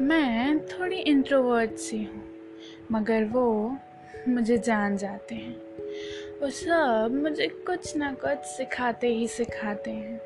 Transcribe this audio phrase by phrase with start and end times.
[0.00, 2.22] मैं थोड़ी इंट्रोवर्ट सी हूँ,
[2.92, 3.76] मगर वो
[4.28, 5.56] मुझे जान जाते हैं।
[6.40, 10.20] वो सब मुझे कुछ ना कुछ सिखाते ही सिखाते हैं।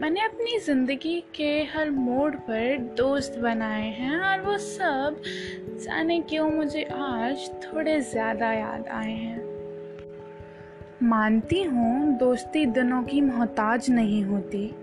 [0.00, 5.22] मैंने अपनी ज़िंदगी के हर मोड़ पर दोस्त बनाए हैं और वो सब
[5.84, 9.50] जाने क्यों मुझे आज थोड़े ज़्यादा याद आए हैं।
[11.02, 14.74] मानती हूँ दोस्ती दिनों की मोहताज नहीं होती।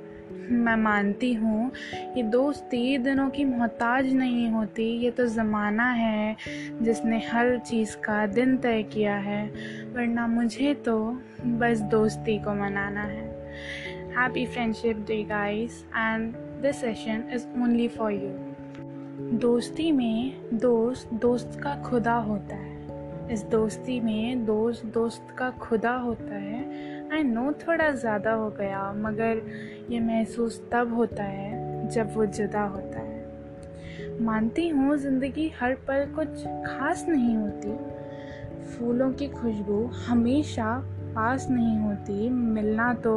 [0.52, 1.72] मैं मानती हूँ
[2.14, 6.36] कि दोस्ती दिनों की मोहताज नहीं होती, ये तो ज़माना है
[6.82, 9.46] जिसने हर चीज़ का दिन तय किया है,
[9.94, 10.98] वरना मुझे तो
[11.46, 13.28] बस दोस्ती को मनाना है।
[14.18, 21.60] Happy friendship day guys and this session is only for you दोस्ती में दोस्त दोस्त
[21.64, 22.78] का खुदा होता है।
[23.34, 28.92] इस दोस्ती में दोस्त दोस्त का खुदा होता है। आई नो थोड़ा ज़्यादा हो गया,
[28.94, 29.42] मगर
[29.90, 36.06] ये महसूस तब होता है जब वो जुदा होता है। मानती हूँ ज़िंदगी हर पल
[36.16, 37.78] कुछ खास नहीं होती।
[38.70, 40.78] फूलों की खुशबू हमेशा
[41.16, 43.14] पास नहीं होती। मिलना तो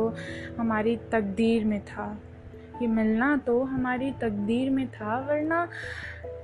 [0.59, 2.07] हमारी तकदीर में था।
[2.83, 5.69] ये मिलना तो हमारी तकदीर में था, वरना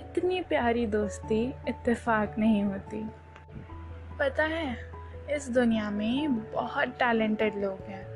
[0.00, 3.04] इतनी प्यारी दोस्ती, इत्तेफाक नहीं होती।
[4.18, 4.76] पता है
[5.36, 8.06] इस दुनिया में बहुत टैलेंटेड लोग हैं।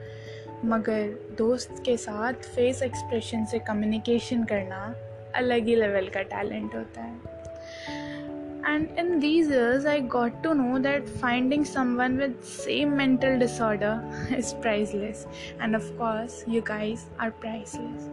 [0.64, 4.94] मगर दोस्त के साथ फेस एक्सप्रेशन से कम्युनिकेशन करना
[5.34, 7.20] अलग ही लेवल का टैलेंट होता है।
[8.66, 11.64] And in these years I got to know that finding
[11.96, 15.27] someone with same mental disorder is priceless
[15.62, 18.08] and of course you guys are priceless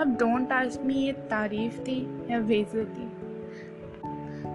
[0.00, 3.29] अब डोंट आस्क मी ये तारीफ़ थी या बेजती थी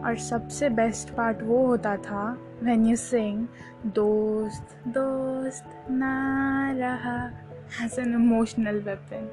[0.06, 3.48] और सबसे बेस्ट पार्ट वो होता था व्हेन यू सिंग
[3.86, 7.18] दोस्त दोस्त ना रहा
[7.86, 9.30] एज एन इमोशनल वेपन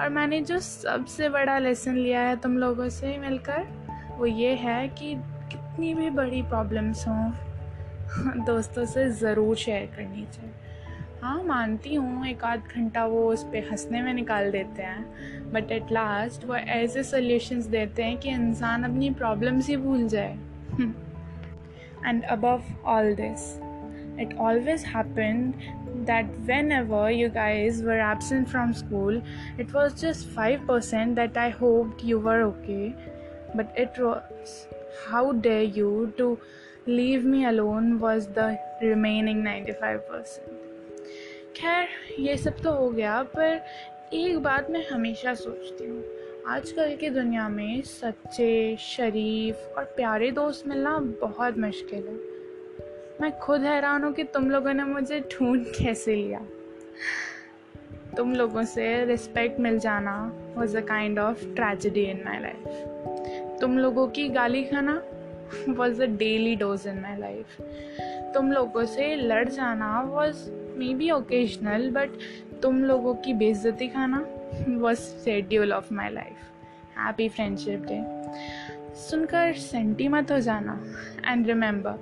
[0.00, 3.66] और मैंने जो सबसे बड़ा लेसन लिया है तुम लोगों से मिलकर,
[4.18, 5.14] वो ये है कि
[5.52, 7.30] कितनी भी बड़ी प्रॉब्लम्स हों,
[8.44, 10.52] दोस्तों से ज़रूर शेयर करनी चाहिए।
[11.24, 15.70] हाँ मानती हूँ, एक आध घंटा वो उस पर हंसने में निकाल देते हैं। बट
[15.72, 20.32] एट लास्ट वो ऐसे सोल्यूशंस देते हैं कि इंसान अपनी प्रॉब्लम्स ही भूल जाए।
[22.06, 23.46] And above all this
[24.20, 25.52] it always happen
[26.06, 26.36] that
[26.72, 29.22] whenever you guys were absent from school
[29.60, 32.88] it was just five percent that I hope you were okay
[33.56, 34.52] but it was
[35.08, 36.36] how dare you to
[36.88, 40.73] leave me alone was the remaining ninety five percent
[41.56, 41.88] खैर,
[42.18, 43.64] ये सब तो हो गया, पर
[44.12, 46.04] एक बात मैं हमेशा सोचती हूँ।
[46.46, 52.14] आजकल की दुनिया में सच्चे, शरीफ और प्यारे दोस्त मिलना बहुत मुश्किल है।
[53.20, 56.40] मैं खुद हैरान हूँ कि तुम लोगों ने मुझे ढूंढ कैसे लिया।
[58.16, 63.78] तुम लोगों से रिस्पेक्ट मिल जाना was a kind of tragedy in my life तुम
[63.78, 65.02] लोगों की गाली खाना
[65.68, 67.60] was a daily dose in my life
[68.34, 72.10] तुम लोगों से लड़ जाना was maybe occasional but
[72.62, 74.26] तुम लोगों की बेइज्जती खाना
[74.68, 78.02] was schedule of my life happy friendship day
[78.94, 80.72] सुनकर सेंटी मत हो जाना.
[81.26, 81.94] And remember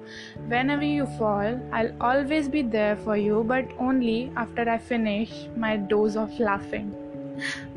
[0.70, 5.76] whenever you fall I always be there for you but only after I finish my
[5.76, 6.92] dose of laughing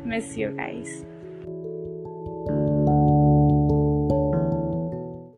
[0.06, 1.04] miss you guys